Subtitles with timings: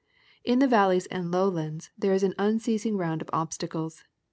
[0.43, 4.03] In the valleys and lowlands there is an unceasing round of obstacles.